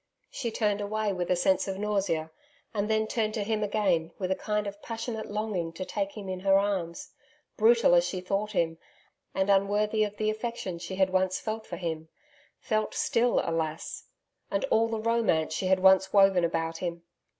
She 0.31 0.49
turned 0.49 0.81
away 0.81 1.13
with 1.13 1.29
a 1.29 1.35
sense 1.35 1.67
of 1.67 1.77
nausea, 1.77 2.31
and 2.73 2.89
then 2.89 3.05
turned 3.05 3.35
to 3.35 3.43
him 3.43 3.61
again 3.61 4.11
with 4.17 4.31
a 4.31 4.35
kind 4.35 4.65
of 4.65 4.81
passionate 4.81 5.29
longing 5.29 5.71
to 5.73 5.85
take 5.85 6.13
him 6.17 6.27
in 6.27 6.39
her 6.39 6.57
arms 6.57 7.11
brutal 7.55 7.93
as 7.93 8.03
she 8.03 8.19
thought 8.19 8.53
him, 8.53 8.79
and 9.35 9.47
unworthy 9.47 10.03
of 10.03 10.17
the 10.17 10.31
affection 10.31 10.79
she 10.79 10.95
had 10.95 11.11
once 11.11 11.39
felt 11.39 11.67
for 11.67 11.77
him 11.77 12.09
felt 12.59 12.95
still 12.95 13.41
alas! 13.43 14.05
and 14.49 14.65
all 14.71 14.87
the 14.87 14.97
romance 14.99 15.53
she 15.53 15.67
had 15.67 15.79
once 15.81 16.11
woven 16.11 16.43
about 16.43 16.77
him.... 16.77 17.03